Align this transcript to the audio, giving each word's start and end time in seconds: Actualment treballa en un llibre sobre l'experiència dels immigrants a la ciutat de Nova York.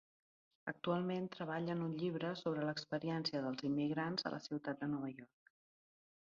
Actualment 0.69 1.27
treballa 1.35 1.75
en 1.77 1.83
un 1.87 1.93
llibre 2.03 2.31
sobre 2.39 2.63
l'experiència 2.69 3.43
dels 3.45 3.63
immigrants 3.71 4.27
a 4.27 4.33
la 4.37 4.41
ciutat 4.49 4.83
de 4.83 4.91
Nova 4.95 5.13
York. 5.13 5.55